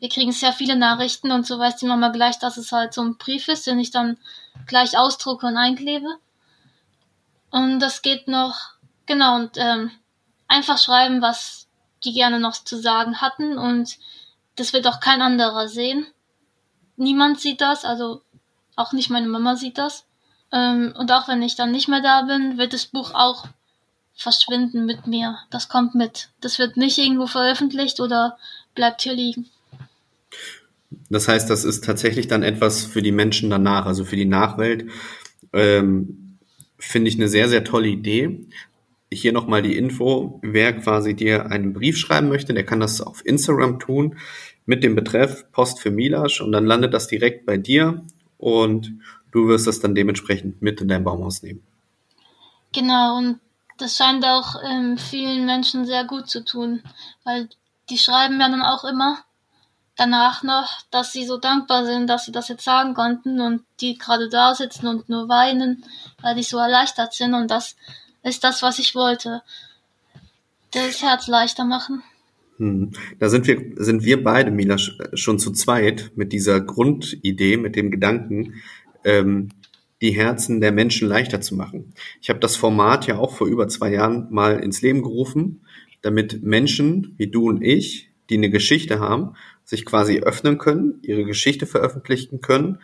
wir 0.00 0.10
kriegen 0.10 0.32
sehr 0.32 0.52
viele 0.52 0.76
Nachrichten 0.76 1.30
und 1.30 1.46
so 1.46 1.58
weiß 1.58 1.76
die 1.76 1.86
Mama 1.86 2.10
gleich, 2.10 2.38
dass 2.40 2.58
es 2.58 2.72
halt 2.72 2.92
so 2.92 3.00
ein 3.00 3.16
Brief 3.16 3.48
ist, 3.48 3.66
den 3.66 3.80
ich 3.80 3.90
dann 3.90 4.18
gleich 4.66 4.98
ausdrucke 4.98 5.46
und 5.46 5.56
einklebe. 5.56 6.08
Und 7.50 7.80
das 7.80 8.02
geht 8.02 8.28
noch, 8.28 8.74
genau, 9.06 9.36
und 9.36 9.52
ähm, 9.56 9.92
einfach 10.46 10.76
schreiben, 10.76 11.22
was 11.22 11.68
die 12.04 12.12
gerne 12.12 12.38
noch 12.38 12.52
zu 12.52 12.76
sagen 12.76 13.22
hatten 13.22 13.56
und 13.56 13.96
das 14.56 14.74
wird 14.74 14.86
auch 14.86 15.00
kein 15.00 15.22
anderer 15.22 15.68
sehen. 15.68 16.06
Niemand 16.96 17.40
sieht 17.40 17.62
das, 17.62 17.86
also 17.86 18.20
auch 18.76 18.92
nicht 18.92 19.10
meine 19.10 19.28
Mama 19.28 19.56
sieht 19.56 19.78
das. 19.78 20.04
Ähm, 20.52 20.92
und 20.98 21.10
auch 21.10 21.28
wenn 21.28 21.42
ich 21.42 21.56
dann 21.56 21.72
nicht 21.72 21.88
mehr 21.88 22.02
da 22.02 22.22
bin, 22.22 22.58
wird 22.58 22.72
das 22.72 22.86
Buch 22.86 23.12
auch 23.14 23.46
verschwinden 24.14 24.84
mit 24.86 25.06
mir. 25.06 25.38
Das 25.50 25.68
kommt 25.68 25.94
mit. 25.94 26.28
Das 26.40 26.58
wird 26.58 26.76
nicht 26.76 26.98
irgendwo 26.98 27.26
veröffentlicht 27.26 28.00
oder 28.00 28.36
bleibt 28.74 29.02
hier 29.02 29.14
liegen. 29.14 29.46
Das 31.08 31.28
heißt, 31.28 31.48
das 31.48 31.64
ist 31.64 31.84
tatsächlich 31.84 32.28
dann 32.28 32.42
etwas 32.42 32.84
für 32.84 33.02
die 33.02 33.12
Menschen 33.12 33.50
danach, 33.50 33.86
also 33.86 34.04
für 34.04 34.16
die 34.16 34.26
Nachwelt. 34.26 34.90
Ähm, 35.52 36.38
Finde 36.78 37.08
ich 37.08 37.16
eine 37.16 37.28
sehr, 37.28 37.48
sehr 37.48 37.64
tolle 37.64 37.88
Idee. 37.88 38.46
Hier 39.10 39.32
nochmal 39.32 39.62
die 39.62 39.76
Info, 39.76 40.40
wer 40.42 40.72
quasi 40.72 41.14
dir 41.14 41.46
einen 41.46 41.72
Brief 41.72 41.96
schreiben 41.96 42.28
möchte, 42.28 42.54
der 42.54 42.64
kann 42.64 42.80
das 42.80 43.00
auf 43.00 43.24
Instagram 43.24 43.78
tun 43.78 44.16
mit 44.64 44.82
dem 44.82 44.94
Betreff 44.94 45.50
Post 45.52 45.80
für 45.80 45.90
Milasch 45.90 46.40
und 46.40 46.52
dann 46.52 46.66
landet 46.66 46.94
das 46.94 47.08
direkt 47.08 47.46
bei 47.46 47.56
dir 47.56 48.04
und 48.42 48.98
du 49.30 49.46
wirst 49.46 49.68
das 49.68 49.78
dann 49.78 49.94
dementsprechend 49.94 50.60
mit 50.62 50.80
in 50.80 50.88
dein 50.88 51.04
Baumhaus 51.04 51.44
nehmen. 51.44 51.62
Genau, 52.72 53.16
und 53.18 53.38
das 53.78 53.96
scheint 53.96 54.24
auch 54.24 54.56
ähm, 54.64 54.98
vielen 54.98 55.46
Menschen 55.46 55.86
sehr 55.86 56.04
gut 56.04 56.28
zu 56.28 56.44
tun, 56.44 56.82
weil 57.22 57.48
die 57.88 57.98
schreiben 57.98 58.40
ja 58.40 58.48
dann 58.48 58.62
auch 58.62 58.82
immer 58.82 59.18
danach 59.96 60.42
noch, 60.42 60.68
dass 60.90 61.12
sie 61.12 61.24
so 61.24 61.36
dankbar 61.36 61.84
sind, 61.84 62.08
dass 62.08 62.24
sie 62.24 62.32
das 62.32 62.48
jetzt 62.48 62.64
sagen 62.64 62.94
konnten 62.94 63.40
und 63.40 63.62
die 63.80 63.96
gerade 63.96 64.28
da 64.28 64.56
sitzen 64.56 64.88
und 64.88 65.08
nur 65.08 65.28
weinen, 65.28 65.84
weil 66.20 66.34
die 66.34 66.42
so 66.42 66.58
erleichtert 66.58 67.14
sind 67.14 67.34
und 67.34 67.48
das 67.48 67.76
ist 68.24 68.42
das, 68.42 68.60
was 68.60 68.80
ich 68.80 68.96
wollte. 68.96 69.42
Das 70.72 71.00
Herz 71.00 71.28
leichter 71.28 71.64
machen. 71.64 72.02
Hm. 72.62 72.92
Da 73.18 73.28
sind 73.28 73.48
wir, 73.48 73.60
sind 73.74 74.04
wir 74.04 74.22
beide, 74.22 74.52
Mila, 74.52 74.78
schon 74.78 75.40
zu 75.40 75.50
zweit 75.50 76.12
mit 76.14 76.32
dieser 76.32 76.60
Grundidee, 76.60 77.56
mit 77.56 77.74
dem 77.74 77.90
Gedanken, 77.90 78.62
ähm, 79.04 79.48
die 80.00 80.12
Herzen 80.12 80.60
der 80.60 80.70
Menschen 80.70 81.08
leichter 81.08 81.40
zu 81.40 81.56
machen. 81.56 81.92
Ich 82.20 82.30
habe 82.30 82.38
das 82.38 82.54
Format 82.54 83.08
ja 83.08 83.18
auch 83.18 83.34
vor 83.34 83.48
über 83.48 83.66
zwei 83.66 83.92
Jahren 83.92 84.28
mal 84.30 84.60
ins 84.60 84.80
Leben 84.80 85.02
gerufen, 85.02 85.62
damit 86.02 86.44
Menschen 86.44 87.14
wie 87.18 87.26
du 87.26 87.48
und 87.48 87.62
ich, 87.62 88.10
die 88.30 88.36
eine 88.36 88.50
Geschichte 88.50 89.00
haben, 89.00 89.34
sich 89.64 89.84
quasi 89.84 90.20
öffnen 90.20 90.58
können, 90.58 91.00
ihre 91.02 91.24
Geschichte 91.24 91.66
veröffentlichen 91.66 92.40
können, 92.40 92.78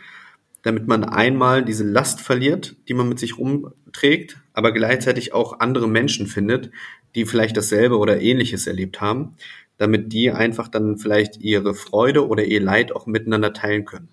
damit 0.62 0.88
man 0.88 1.04
einmal 1.04 1.64
diese 1.64 1.84
Last 1.84 2.20
verliert, 2.20 2.74
die 2.88 2.94
man 2.94 3.08
mit 3.08 3.20
sich 3.20 3.38
rumträgt, 3.38 4.40
aber 4.54 4.72
gleichzeitig 4.72 5.32
auch 5.32 5.60
andere 5.60 5.88
Menschen 5.88 6.26
findet, 6.26 6.70
die 7.14 7.26
vielleicht 7.26 7.56
dasselbe 7.56 7.98
oder 7.98 8.20
ähnliches 8.20 8.66
erlebt 8.66 9.00
haben, 9.00 9.34
damit 9.78 10.12
die 10.12 10.30
einfach 10.30 10.68
dann 10.68 10.98
vielleicht 10.98 11.38
ihre 11.38 11.74
Freude 11.74 12.28
oder 12.28 12.44
ihr 12.44 12.60
Leid 12.60 12.94
auch 12.94 13.06
miteinander 13.06 13.52
teilen 13.52 13.84
können. 13.84 14.08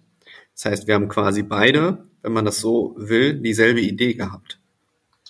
Das 0.53 0.65
heißt, 0.65 0.87
wir 0.87 0.95
haben 0.95 1.09
quasi 1.09 1.43
beide, 1.43 2.05
wenn 2.21 2.31
man 2.31 2.45
das 2.45 2.59
so 2.59 2.95
will, 2.97 3.41
dieselbe 3.41 3.81
Idee 3.81 4.13
gehabt. 4.13 4.59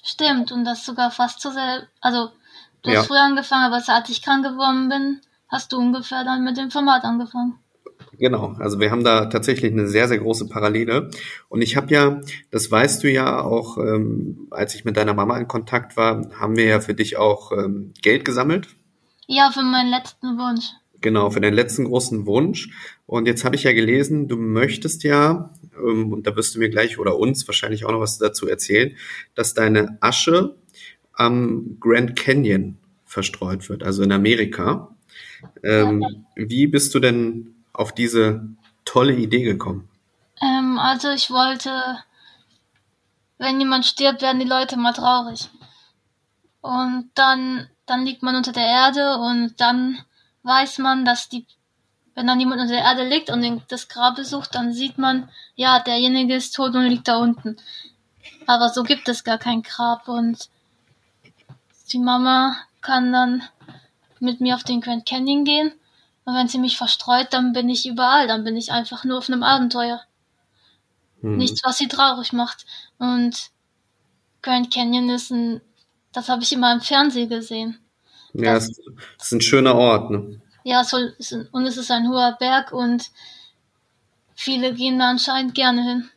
Stimmt, 0.04 0.52
und 0.52 0.66
das 0.66 0.86
sogar 0.86 1.10
fast 1.10 1.42
so 1.42 1.50
sehr, 1.50 1.88
also 2.00 2.30
du 2.84 2.92
ja. 2.92 3.00
hast 3.00 3.08
früher 3.08 3.24
angefangen, 3.24 3.66
aber 3.66 3.82
seit 3.82 4.08
ich 4.10 4.22
krank 4.22 4.46
geworden 4.46 4.88
bin, 4.88 5.22
hast 5.48 5.72
du 5.72 5.78
ungefähr 5.78 6.24
dann 6.24 6.44
mit 6.44 6.58
dem 6.58 6.70
Format 6.70 7.04
angefangen. 7.04 7.56
Genau, 8.18 8.56
also 8.60 8.80
wir 8.80 8.92
haben 8.92 9.04
da 9.04 9.26
tatsächlich 9.26 9.72
eine 9.72 9.88
sehr, 9.88 10.08
sehr 10.08 10.20
große 10.20 10.48
Parallele. 10.48 11.10
Und 11.50 11.62
ich 11.62 11.76
habe 11.76 11.88
ja, 11.94 12.22
das 12.52 12.72
weißt 12.72 13.04
du 13.04 13.12
ja 13.12 13.42
auch, 13.42 13.78
ähm, 13.78 14.48
als 14.52 14.76
ich 14.76 14.86
mit 14.86 14.96
deiner 14.98 15.14
Mama 15.14 15.38
in 15.38 15.48
Kontakt 15.48 15.98
war, 15.98 16.30
haben 16.40 16.56
wir 16.56 16.66
ja 16.66 16.80
für 16.80 16.94
dich 16.94 17.18
auch 17.18 17.52
ähm, 17.52 17.94
Geld 18.02 18.26
gesammelt. 18.26 18.68
Ja, 19.28 19.52
für 19.52 19.64
meinen 19.64 19.90
letzten 19.90 20.38
Wunsch. 20.38 20.66
Genau, 21.02 21.30
für 21.30 21.42
den 21.42 21.54
letzten 21.54 21.86
großen 21.86 22.26
Wunsch. 22.26 22.70
Und 23.06 23.28
jetzt 23.28 23.46
habe 23.46 23.56
ich 23.56 23.64
ja 23.64 23.74
gelesen, 23.74 24.28
du 24.28 24.38
möchtest 24.38 25.04
ja, 25.04 25.52
ähm, 25.78 26.12
und 26.12 26.26
da 26.26 26.36
wirst 26.36 26.56
du 26.56 26.60
mir 26.60 26.70
gleich 26.70 26.98
oder 26.98 27.18
uns 27.18 27.48
wahrscheinlich 27.48 27.86
auch 27.86 27.92
noch 27.92 28.00
was 28.00 28.18
dazu 28.18 28.48
erzählen, 28.48 28.96
dass 29.36 29.54
deine 29.54 29.98
Asche 30.02 30.56
am 31.14 31.78
Grand 31.80 32.16
Canyon 32.16 32.78
verstreut 33.06 33.70
wird, 33.70 33.84
also 33.84 34.04
in 34.04 34.12
Amerika. 34.12 34.96
Ähm, 35.64 36.02
ja. 36.02 36.10
Wie 36.36 36.68
bist 36.68 36.94
du 36.96 37.00
denn 37.00 37.56
auf 37.72 37.94
diese 37.94 38.48
tolle 38.84 39.16
Idee 39.16 39.44
gekommen? 39.44 39.88
Ähm, 40.42 40.78
also 40.80 41.10
ich 41.12 41.30
wollte, 41.30 41.70
wenn 43.38 43.60
jemand 43.60 43.86
stirbt, 43.86 44.22
werden 44.22 44.40
die 44.40 44.48
Leute 44.48 44.78
mal 44.78 44.94
traurig. 44.94 45.50
Und 46.62 47.10
dann, 47.16 47.70
dann 47.86 48.06
liegt 48.06 48.24
man 48.24 48.36
unter 48.36 48.52
der 48.52 48.66
Erde 48.66 49.18
und 49.18 49.54
dann 49.58 50.00
weiß 50.44 50.80
man, 50.80 51.06
dass 51.06 51.30
die, 51.30 51.46
wenn 52.14 52.28
dann 52.28 52.40
jemand 52.40 52.62
unter 52.62 52.74
der 52.74 52.84
Erde 52.84 53.08
liegt 53.08 53.30
und 53.30 53.64
das 53.70 53.88
Grab 53.88 54.16
besucht, 54.16 54.56
dann 54.56 54.74
sieht 54.74 54.98
man, 54.98 55.30
ja, 55.56 55.80
derjenige 55.80 56.36
ist 56.36 56.56
tot 56.56 56.76
und 56.76 56.86
liegt 56.86 57.08
da 57.08 57.18
unten. 57.18 57.58
Aber 58.48 58.70
so 58.70 58.84
gibt 58.84 59.08
es 59.08 59.24
gar 59.24 59.38
kein 59.38 59.62
Grab 59.64 60.08
und 60.08 60.50
die 61.92 62.00
Mama 62.00 62.58
kann 62.82 63.12
dann 63.14 63.44
mit 64.20 64.42
mir 64.42 64.56
auf 64.56 64.64
den 64.64 64.82
Grand 64.82 65.06
Canyon 65.06 65.44
gehen 65.46 65.72
und 66.26 66.34
wenn 66.34 66.48
sie 66.48 66.58
mich 66.58 66.76
verstreut, 66.76 67.28
dann 67.32 67.54
bin 67.54 67.70
ich 67.70 67.88
überall, 67.88 68.28
dann 68.28 68.44
bin 68.44 68.58
ich 68.58 68.72
einfach 68.72 69.04
nur 69.04 69.20
auf 69.20 69.30
einem 69.30 69.44
Abenteuer. 69.44 70.02
Hm. 71.22 71.38
Nichts, 71.38 71.62
was 71.64 71.78
sie 71.78 71.88
traurig 71.88 72.34
macht. 72.34 72.66
Und 72.98 73.52
Grand 74.42 74.74
Canyon 74.74 75.10
ist 75.10 75.30
ein, 75.30 75.62
das 76.16 76.30
habe 76.30 76.44
ich 76.44 76.54
immer 76.54 76.74
im 76.74 76.82
Fernsehen 76.82 77.30
gesehen. 77.30 77.78
Ja, 78.34 78.56
das, 78.56 78.72
das 79.18 79.28
ist 79.28 79.32
ein 79.32 79.42
schöner 79.42 79.76
Ort, 79.76 80.12
ne? 80.12 80.42
Ja, 80.64 80.82
es 80.82 80.90
soll, 80.90 81.14
und 81.52 81.66
es 81.66 81.78
ist 81.78 81.92
ein 81.92 82.10
hoher 82.10 82.36
Berg 82.40 82.72
und 82.72 83.12
viele 84.36 84.74
gehen 84.74 84.98
da 84.98 85.12
anscheinend 85.12 85.54
gerne 85.54 85.84
hin. 85.84 86.10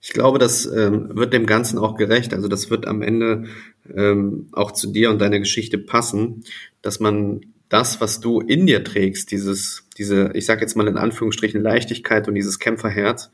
Ich 0.00 0.12
glaube, 0.12 0.38
das 0.38 0.66
ähm, 0.66 1.16
wird 1.16 1.32
dem 1.32 1.46
Ganzen 1.46 1.78
auch 1.78 1.96
gerecht. 1.96 2.32
Also 2.34 2.48
das 2.48 2.70
wird 2.70 2.86
am 2.86 3.02
Ende 3.02 3.46
ähm, 3.92 4.48
auch 4.52 4.72
zu 4.72 4.92
dir 4.92 5.10
und 5.10 5.20
deiner 5.20 5.40
Geschichte 5.40 5.78
passen, 5.78 6.44
dass 6.82 7.00
man 7.00 7.40
das, 7.68 8.00
was 8.00 8.20
du 8.20 8.40
in 8.40 8.66
dir 8.66 8.84
trägst, 8.84 9.32
dieses, 9.32 9.88
diese, 9.98 10.30
ich 10.34 10.46
sage 10.46 10.60
jetzt 10.60 10.76
mal 10.76 10.86
in 10.86 10.98
Anführungsstrichen 10.98 11.62
Leichtigkeit 11.62 12.28
und 12.28 12.34
dieses 12.34 12.58
Kämpferherz, 12.60 13.30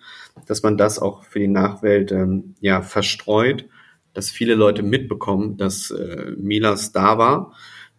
dass 0.47 0.63
man 0.63 0.79
das 0.79 0.99
auch 0.99 1.25
für 1.25 1.39
die 1.39 1.49
Nachwelt 1.49 2.13
ähm, 2.13 2.55
ja 2.61 2.81
verstreut, 2.81 3.67
dass 4.15 4.31
viele 4.31 4.55
Leute 4.55 4.83
mitbekommen, 4.83 5.57
dass 5.57 5.91
äh, 5.91 6.33
Milas 6.37 6.93
da 6.93 7.19
war 7.19 7.55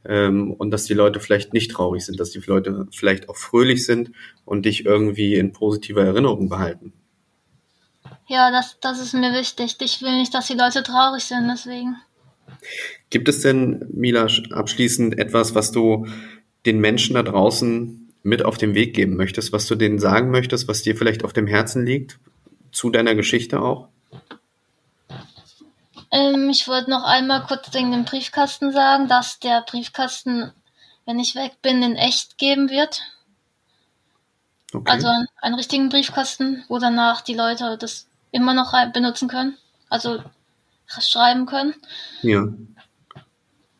ähm, 0.06 0.52
und 0.52 0.72
dass 0.72 0.86
die 0.86 0.94
Leute 0.94 1.20
vielleicht 1.20 1.54
nicht 1.54 1.72
traurig 1.72 2.06
sind, 2.06 2.20
dass 2.20 2.32
die 2.32 2.40
Leute 2.40 2.88
vielleicht 2.92 3.30
auch 3.30 3.38
fröhlich 3.38 3.86
sind 3.86 4.12
und 4.46 4.66
dich 4.66 4.86
irgendwie 4.86 5.36
in 5.36 5.54
positiver 5.54 6.04
Erinnerung 6.04 6.50
behalten. 6.50 6.94
Ja, 8.28 8.52
das, 8.52 8.78
das 8.82 9.02
ist 9.02 9.14
mir 9.14 9.34
wichtig. 9.34 9.78
Ich 9.82 10.02
will 10.02 10.18
nicht, 10.18 10.34
dass 10.34 10.48
die 10.48 10.58
Leute 10.58 10.84
traurig 10.84 11.24
sind, 11.24 11.48
deswegen. 11.52 11.98
Gibt 13.10 13.28
es 13.28 13.42
denn, 13.42 13.86
Mila, 13.94 14.28
abschließend 14.52 15.18
etwas, 15.20 15.56
was 15.56 15.72
du 15.72 16.08
den 16.66 16.80
Menschen 16.80 17.16
da 17.16 17.24
draußen 17.24 18.12
mit 18.24 18.44
auf 18.44 18.58
den 18.58 18.74
Weg 18.74 18.94
geben 18.96 19.16
möchtest, 19.18 19.52
was 19.52 19.68
du 19.68 19.76
denen 19.76 20.00
sagen 20.00 20.32
möchtest, 20.32 20.68
was 20.68 20.82
dir 20.82 20.96
vielleicht 20.96 21.26
auf 21.26 21.34
dem 21.34 21.48
Herzen 21.48 21.86
liegt, 21.86 22.20
zu 22.72 22.90
deiner 22.90 23.16
Geschichte 23.16 23.62
auch? 23.62 23.90
Ähm, 26.14 26.52
ich 26.52 26.68
wollte 26.68 26.92
noch 26.92 27.04
einmal 27.04 27.44
kurz 27.44 27.74
wegen 27.74 27.92
dem 27.92 28.06
Briefkasten 28.06 28.72
sagen, 28.72 29.08
dass 29.08 29.40
der 29.40 29.62
Briefkasten, 29.62 30.54
wenn 31.06 31.20
ich 31.20 31.34
weg 31.34 31.58
bin, 31.64 31.82
in 31.82 31.96
echt 31.96 32.38
geben 32.38 32.70
wird. 32.70 33.02
Okay. 34.72 34.92
Also 34.92 35.08
einen, 35.08 35.28
einen 35.42 35.56
richtigen 35.56 35.90
Briefkasten, 35.90 36.66
wo 36.68 36.78
danach 36.78 37.22
die 37.22 37.34
Leute 37.34 37.80
das 37.80 38.08
immer 38.30 38.54
noch 38.54 38.74
benutzen 38.92 39.28
können. 39.28 39.58
Also 39.90 40.24
schreiben 40.86 41.48
können. 41.48 41.74
Ja. 42.22 42.46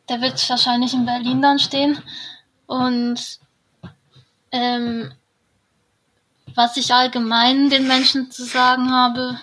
Der 0.08 0.20
wird 0.20 0.50
wahrscheinlich 0.50 0.92
in 0.92 1.06
Berlin 1.06 1.40
dann 1.40 1.60
stehen. 1.60 2.02
Und 2.66 3.38
ähm, 4.50 5.12
was 6.56 6.76
ich 6.76 6.92
allgemein 6.92 7.70
den 7.70 7.86
Menschen 7.86 8.32
zu 8.32 8.44
sagen 8.44 8.90
habe, 8.90 9.40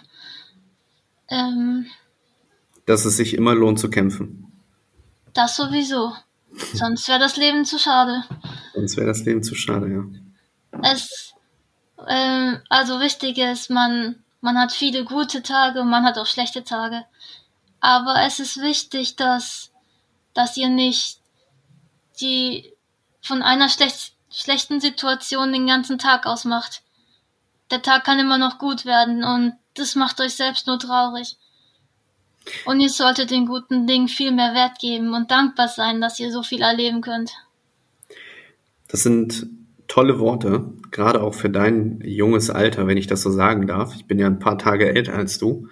ähm, 1.29 1.87
dass 2.85 3.05
es 3.05 3.17
sich 3.17 3.33
immer 3.33 3.55
lohnt 3.55 3.79
zu 3.79 3.89
kämpfen. 3.89 4.51
Das 5.33 5.55
sowieso. 5.55 6.13
Sonst 6.73 7.07
wäre 7.07 7.19
das 7.19 7.37
Leben 7.37 7.65
zu 7.65 7.79
schade. 7.79 8.23
Sonst 8.73 8.97
wäre 8.97 9.07
das 9.07 9.23
Leben 9.23 9.43
zu 9.43 9.55
schade, 9.55 9.87
ja. 9.89 10.81
Es, 10.83 11.33
ähm, 12.07 12.59
also 12.69 12.99
wichtig 12.99 13.37
ist, 13.37 13.69
man, 13.69 14.23
man 14.41 14.57
hat 14.57 14.71
viele 14.71 15.05
gute 15.05 15.43
Tage 15.43 15.81
und 15.81 15.89
man 15.89 16.03
hat 16.03 16.17
auch 16.17 16.25
schlechte 16.25 16.63
Tage. 16.63 17.05
Aber 17.79 18.21
es 18.25 18.39
ist 18.39 18.61
wichtig, 18.61 19.15
dass, 19.15 19.71
dass 20.33 20.57
ihr 20.57 20.69
nicht 20.69 21.19
die 22.19 22.73
von 23.21 23.41
einer 23.41 23.69
schlecht, 23.69 24.13
schlechten 24.31 24.79
Situation 24.79 25.51
den 25.51 25.67
ganzen 25.67 25.97
Tag 25.97 26.25
ausmacht. 26.25 26.83
Der 27.69 27.81
Tag 27.81 28.03
kann 28.03 28.19
immer 28.19 28.37
noch 28.37 28.57
gut 28.57 28.85
werden 28.85 29.23
und 29.23 29.53
das 29.75 29.95
macht 29.95 30.19
euch 30.19 30.35
selbst 30.35 30.67
nur 30.67 30.79
traurig. 30.79 31.37
Und 32.65 32.79
ihr 32.79 32.89
solltet 32.89 33.31
den 33.31 33.45
guten 33.45 33.87
Dingen 33.87 34.07
viel 34.07 34.31
mehr 34.31 34.53
Wert 34.53 34.79
geben 34.79 35.13
und 35.13 35.31
dankbar 35.31 35.67
sein, 35.67 36.01
dass 36.01 36.19
ihr 36.19 36.31
so 36.31 36.43
viel 36.43 36.61
erleben 36.61 37.01
könnt. 37.01 37.31
Das 38.87 39.03
sind 39.03 39.47
tolle 39.87 40.19
Worte, 40.19 40.71
gerade 40.89 41.21
auch 41.21 41.33
für 41.33 41.49
dein 41.49 42.01
junges 42.03 42.49
Alter, 42.49 42.87
wenn 42.87 42.97
ich 42.97 43.07
das 43.07 43.21
so 43.21 43.29
sagen 43.29 43.67
darf. 43.67 43.95
Ich 43.95 44.05
bin 44.05 44.19
ja 44.19 44.27
ein 44.27 44.39
paar 44.39 44.57
Tage 44.57 44.93
älter 44.93 45.13
als 45.13 45.37
du. 45.37 45.67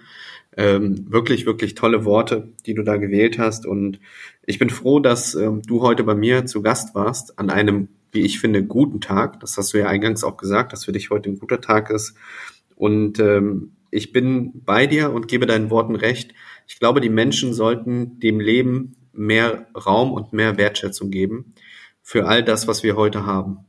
Ähm, 0.56 1.10
wirklich, 1.10 1.46
wirklich 1.46 1.74
tolle 1.74 2.04
Worte, 2.04 2.52
die 2.66 2.74
du 2.74 2.82
da 2.82 2.96
gewählt 2.96 3.38
hast. 3.38 3.66
Und 3.66 4.00
ich 4.44 4.58
bin 4.58 4.68
froh, 4.68 5.00
dass 5.00 5.34
ähm, 5.34 5.62
du 5.62 5.80
heute 5.80 6.04
bei 6.04 6.14
mir 6.14 6.46
zu 6.46 6.60
Gast 6.60 6.94
warst 6.94 7.38
an 7.38 7.50
einem 7.50 7.88
wie 8.12 8.20
ich 8.20 8.40
finde, 8.40 8.64
guten 8.64 9.00
Tag. 9.00 9.40
Das 9.40 9.56
hast 9.56 9.72
du 9.72 9.78
ja 9.78 9.86
eingangs 9.86 10.24
auch 10.24 10.36
gesagt, 10.36 10.72
dass 10.72 10.84
für 10.84 10.92
dich 10.92 11.10
heute 11.10 11.30
ein 11.30 11.38
guter 11.38 11.60
Tag 11.60 11.90
ist. 11.90 12.14
Und 12.76 13.18
ähm, 13.18 13.72
ich 13.90 14.12
bin 14.12 14.64
bei 14.64 14.86
dir 14.86 15.12
und 15.12 15.28
gebe 15.28 15.46
deinen 15.46 15.70
Worten 15.70 15.96
recht. 15.96 16.32
Ich 16.66 16.78
glaube, 16.78 17.00
die 17.00 17.08
Menschen 17.08 17.52
sollten 17.52 18.20
dem 18.20 18.40
Leben 18.40 18.96
mehr 19.12 19.66
Raum 19.74 20.12
und 20.12 20.32
mehr 20.32 20.56
Wertschätzung 20.56 21.10
geben 21.10 21.54
für 22.02 22.26
all 22.26 22.44
das, 22.44 22.68
was 22.68 22.82
wir 22.82 22.96
heute 22.96 23.26
haben. 23.26 23.66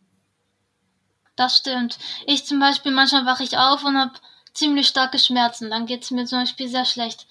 Das 1.35 1.57
stimmt. 1.57 1.97
Ich 2.27 2.45
zum 2.45 2.59
Beispiel, 2.59 2.91
manchmal 2.91 3.25
wache 3.25 3.43
ich 3.43 3.57
auf 3.57 3.83
und 3.83 3.97
habe 3.97 4.13
ziemlich 4.53 4.87
starke 4.87 5.17
Schmerzen. 5.17 5.69
Dann 5.69 5.87
geht 5.87 6.03
es 6.03 6.11
mir 6.11 6.25
zum 6.25 6.39
Beispiel 6.39 6.67
sehr 6.67 6.85
schlecht. 6.85 7.27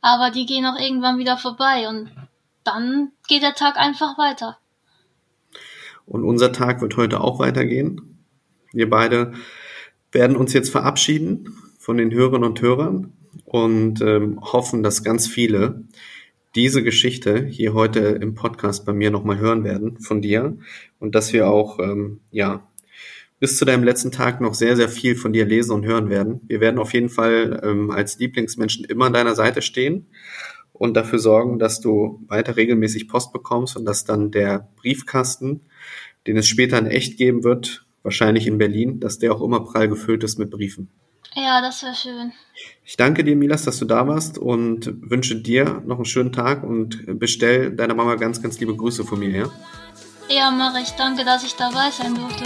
Aber 0.00 0.30
die 0.30 0.46
gehen 0.46 0.64
auch 0.64 0.78
irgendwann 0.78 1.18
wieder 1.18 1.36
vorbei 1.36 1.88
und 1.88 2.10
dann 2.64 3.12
geht 3.28 3.42
der 3.42 3.54
Tag 3.54 3.76
einfach 3.76 4.16
weiter. 4.16 4.56
Und 6.06 6.24
unser 6.24 6.52
Tag 6.52 6.80
wird 6.80 6.96
heute 6.96 7.20
auch 7.20 7.38
weitergehen. 7.38 8.24
Wir 8.72 8.88
beide 8.88 9.34
werden 10.10 10.36
uns 10.36 10.54
jetzt 10.54 10.70
verabschieden 10.70 11.69
von 11.80 11.96
den 11.96 12.12
Hörerinnen 12.12 12.46
und 12.46 12.60
Hörern 12.60 13.14
und 13.46 14.02
ähm, 14.02 14.38
hoffen, 14.42 14.82
dass 14.82 15.02
ganz 15.02 15.26
viele 15.26 15.84
diese 16.54 16.82
Geschichte 16.82 17.46
hier 17.46 17.72
heute 17.72 18.00
im 18.00 18.34
Podcast 18.34 18.84
bei 18.84 18.92
mir 18.92 19.10
nochmal 19.10 19.38
hören 19.38 19.64
werden 19.64 19.98
von 19.98 20.20
dir 20.20 20.58
und 20.98 21.14
dass 21.14 21.32
wir 21.32 21.48
auch 21.48 21.78
ähm, 21.78 22.20
ja 22.30 22.68
bis 23.38 23.56
zu 23.56 23.64
deinem 23.64 23.82
letzten 23.82 24.12
Tag 24.12 24.42
noch 24.42 24.52
sehr, 24.52 24.76
sehr 24.76 24.90
viel 24.90 25.16
von 25.16 25.32
dir 25.32 25.46
lesen 25.46 25.72
und 25.72 25.86
hören 25.86 26.10
werden. 26.10 26.42
Wir 26.48 26.60
werden 26.60 26.78
auf 26.78 26.92
jeden 26.92 27.08
Fall 27.08 27.58
ähm, 27.64 27.90
als 27.90 28.18
Lieblingsmenschen 28.18 28.84
immer 28.84 29.06
an 29.06 29.14
deiner 29.14 29.34
Seite 29.34 29.62
stehen 29.62 30.06
und 30.74 30.94
dafür 30.94 31.18
sorgen, 31.18 31.58
dass 31.58 31.80
du 31.80 32.22
weiter 32.28 32.58
regelmäßig 32.58 33.08
Post 33.08 33.32
bekommst 33.32 33.78
und 33.78 33.86
dass 33.86 34.04
dann 34.04 34.30
der 34.30 34.68
Briefkasten, 34.76 35.62
den 36.26 36.36
es 36.36 36.46
später 36.46 36.78
in 36.78 36.88
echt 36.88 37.16
geben 37.16 37.42
wird, 37.42 37.86
wahrscheinlich 38.02 38.46
in 38.46 38.58
Berlin, 38.58 39.00
dass 39.00 39.18
der 39.18 39.34
auch 39.34 39.40
immer 39.40 39.60
prall 39.64 39.88
gefüllt 39.88 40.24
ist 40.24 40.38
mit 40.38 40.50
Briefen. 40.50 40.90
Ja, 41.34 41.60
das 41.60 41.82
wäre 41.82 41.94
schön. 41.94 42.32
Ich 42.84 42.96
danke 42.96 43.22
dir, 43.22 43.36
Milas, 43.36 43.64
dass 43.64 43.78
du 43.78 43.84
da 43.84 44.06
warst 44.08 44.36
und 44.38 44.92
wünsche 45.10 45.36
dir 45.36 45.82
noch 45.86 45.96
einen 45.96 46.04
schönen 46.04 46.32
Tag 46.32 46.64
und 46.64 47.18
bestell 47.18 47.74
deiner 47.74 47.94
Mama 47.94 48.16
ganz, 48.16 48.42
ganz 48.42 48.58
liebe 48.58 48.76
Grüße 48.76 49.04
von 49.04 49.18
mir, 49.20 49.30
ja? 49.30 49.50
Ja, 50.28 50.50
mache 50.50 50.80
ich. 50.80 50.90
Danke, 50.90 51.24
dass 51.24 51.44
ich 51.44 51.54
dabei 51.54 51.90
sein 51.90 52.14
durfte. 52.14 52.44